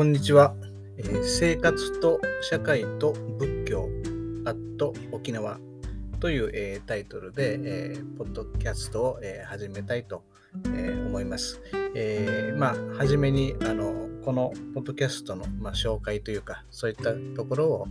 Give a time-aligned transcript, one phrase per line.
[0.00, 0.54] こんにちは、
[0.96, 3.86] えー生活と社会と仏教
[4.46, 5.58] アット沖縄
[6.20, 10.22] という、えータイトルで、えーポッドキャストを、え始めたいと、
[10.74, 11.60] え思います。
[11.94, 17.86] えまあ、はじめにあのこのポッドキャストの、まあ、紹介というかそういったところを、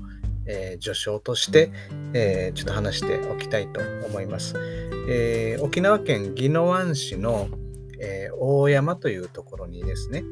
[0.48, 1.72] え序章として、
[2.16, 4.56] えちょっと話しておきたいと思います。
[5.08, 7.50] え沖縄県宜野湾市の、
[8.00, 10.24] え大山というところにですね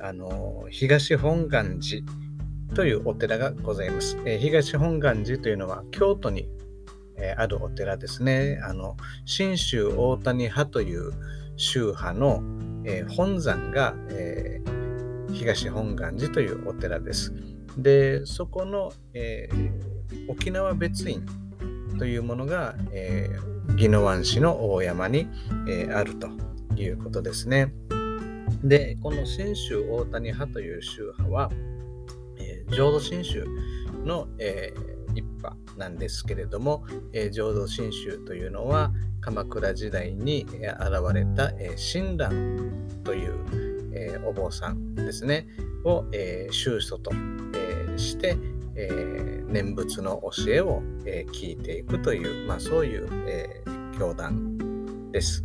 [0.00, 2.02] あの東本願寺
[2.74, 4.18] というお寺がございます。
[4.24, 6.48] え東本願寺というのは京都に、
[7.16, 8.60] えあるお寺ですね。
[8.62, 11.12] あの信州大谷派という
[11.56, 12.42] 宗派の、
[12.84, 14.84] え本山が、えー
[15.32, 17.34] 東本願寺というお寺です。
[17.76, 19.94] で、そこの、えー
[20.28, 21.26] 沖縄別院
[21.98, 25.26] というものが、えー宜野湾市の大山に、
[25.68, 26.28] えあると
[26.76, 27.72] いうことですね。
[28.64, 31.50] で、この信州大谷派という宗派は、
[32.38, 33.44] えー浄土真宗
[34.04, 38.90] の、えー一派なんですけれども、えー浄土真宗というのは
[39.20, 40.60] 鎌倉時代に現
[41.14, 42.72] れた、えー親鸞
[43.04, 43.34] という、
[43.92, 45.46] えーお坊さんですね
[45.84, 47.10] を、えー宗祖と、
[47.54, 48.38] えーして、
[48.76, 55.44] えー念仏の教えを、えー聞いていくという、まあ、そういう、えー教団です。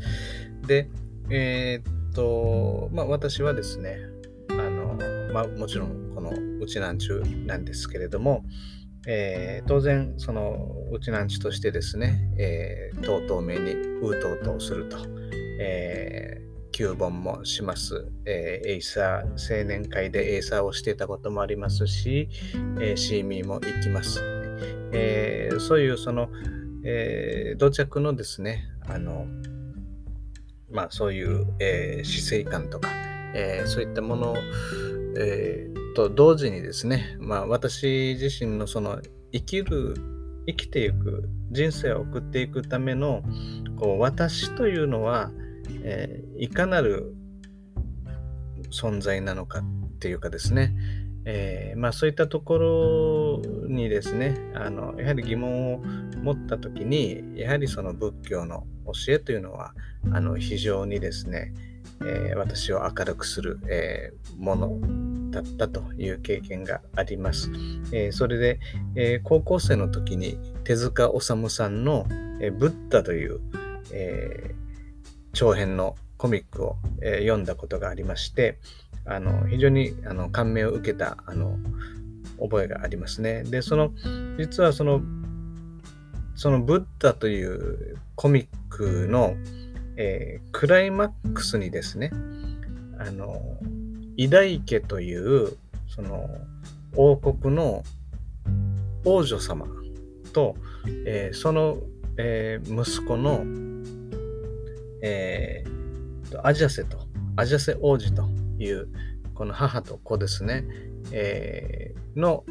[0.66, 0.90] で、
[1.30, 3.98] えーと、まあ、私はですね、
[4.50, 4.98] あの、
[5.34, 8.46] まあ、もちろんこのうちなーんちゅなんですけれども、
[9.08, 14.98] えー当然そのうちなーんちゅとしてですね、えー、トートーメーにうとうとうすると、
[15.60, 22.30] えー旧盆もします、えーエイサー青年会でエイサーをしていたこともありますし、
[22.80, 24.22] えーシーミーも行きます、
[24.94, 26.30] えーそういうその、
[26.84, 29.26] えー土着のですねあの
[30.72, 32.90] まあそういう、えー死生観とか、
[33.34, 34.36] えーそういったもの、
[35.18, 39.02] えーと同時にですね、まあ、私自身のその
[39.32, 39.96] 生きる
[40.48, 43.24] 生きていく人生を送っていくための
[43.78, 45.32] こう私というのは、
[45.84, 47.14] えーいかなる
[48.72, 49.64] 存在なのかっ
[50.00, 50.74] ていうかですね、
[51.26, 53.19] えーまあ、そういったところ
[53.68, 55.80] にですねあのやはり疑問を
[56.24, 59.74] 持った時にやはりその仏教の教えというのは
[60.12, 61.54] あの非常にですね、
[62.02, 67.52] えー私を明るくする、えーものだったという経験があります。
[67.92, 68.60] えーそれで、
[68.96, 72.08] え高校生の時に手塚治虫さんの
[72.42, 73.40] 「えブッダ」という、
[73.92, 74.56] え
[75.34, 78.58] 長編のコミックを、え読んだことがありまして
[79.06, 81.58] あの非常にあの感銘を受けたあの
[82.42, 83.44] 覚えがありますね。
[83.44, 83.92] でその
[84.38, 85.02] 実はその
[86.36, 89.36] そのブッダというコミックの、
[89.98, 92.12] えークライマックスにですね
[92.98, 93.58] あの
[94.18, 95.58] イダイ家という
[95.88, 96.30] その
[96.96, 97.84] 王国の
[99.06, 99.66] 王女様
[100.34, 100.56] と、
[101.06, 101.78] えーその、
[102.18, 103.44] えー息子の、
[105.02, 105.80] えー
[106.44, 106.98] アジャセと
[107.36, 108.24] アジャセ王子と
[108.60, 108.88] いう
[109.34, 110.66] この母と子ですね、
[111.12, 112.44] えーの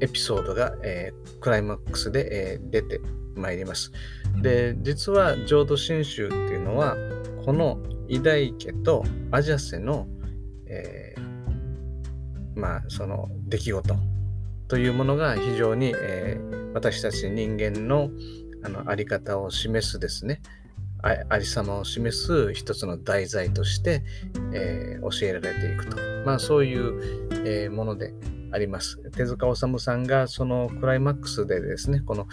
[0.00, 3.00] エピソードが、えークライマックスで、えー出て
[3.34, 3.92] まいります。
[4.42, 6.96] で実は浄土真宗っていうのは
[7.44, 7.78] この
[8.08, 10.06] イダイ家とアジャセの、
[10.66, 13.94] えーまあその出来事
[14.68, 18.10] というものが非常に、えー私たち人間の
[18.62, 20.40] あのあり方を示すですね。
[21.02, 24.04] あありさまを示す一つの題材として、
[24.52, 28.14] えー教えられていくと、まあ、そういう、えーもので
[28.52, 28.98] あります。
[29.12, 32.26] 手塚治虫さんがそのクライマックスでですねこの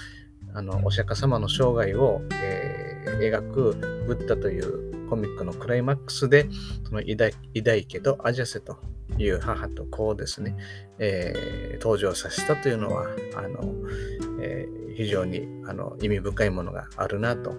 [0.53, 2.87] あのお釈迦様の生涯を、えー
[3.19, 3.73] 描く
[4.05, 6.45] ブッダというコミックのクライマックスで
[6.83, 8.77] そのイダイイダイ家とアジャセと
[9.17, 10.57] いう母と子をですね、
[10.99, 13.73] えー登場させたというのはあの、
[14.41, 17.55] えー非常にあの意味深いものがあるなと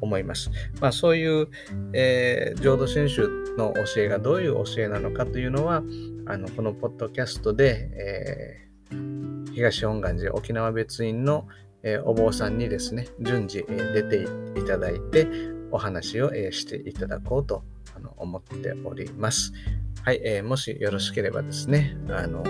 [0.00, 0.50] 思います。
[0.80, 1.48] まあ、そういう、
[1.92, 5.82] えー浄土真宗の教えがどういう教えなのかというのは
[6.26, 8.62] あのこのポッドキャストで、えー
[9.52, 11.46] 東本願寺沖縄別院の、
[11.82, 15.28] えーお坊さんにですね順次、えー出ていただいて
[15.70, 17.62] お話を、えーしていただこうと
[17.94, 19.52] あの思っております。
[20.02, 22.42] はい、えーもしよろしければですねあの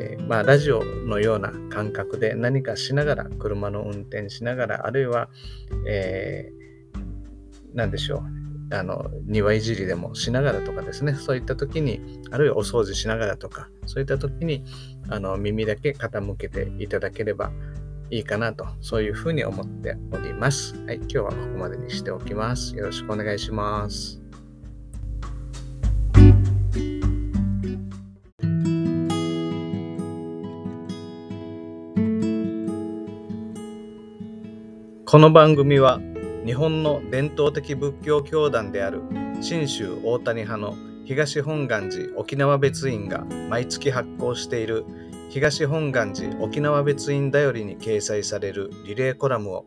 [0.00, 5.28] えーまあ、ラジオのような感覚で何かしながら車の運転しながらあるいは、
[5.88, 6.58] えー
[7.74, 8.37] 何でしょう
[8.70, 14.64] あの庭いじりでもしながらとかですねそういった時にあるいはお掃除しながらとかそういった時に
[15.08, 17.50] あの耳だけ傾けていただければ
[18.10, 20.74] いいかなとそういうふうに思っております。
[20.86, 22.74] はい、今日はここまでにしておきます。
[22.74, 24.22] よろしくお願いします。
[35.04, 36.00] この番組は
[36.48, 39.02] 日本の伝統的仏教教団である
[39.42, 44.86] 信州大谷派の東本願寺沖縄別院が毎月発行している
[45.28, 49.66] 東本願寺沖縄別院だよりに掲載されるリレーコラムを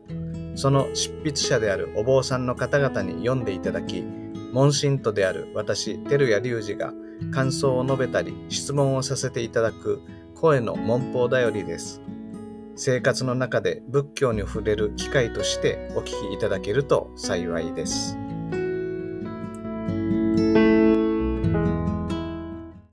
[0.56, 4.02] その執筆者であるお坊さんの方々に読んでいただき
[4.52, 6.92] 問診徒である私照屋隆二が
[7.30, 10.02] 感想を述べたり質問をさせていただく
[10.34, 12.02] 声の文法だよりです。
[12.84, 18.18] 生活の中で仏教に触れる機会としてお聞きいただけると幸いです。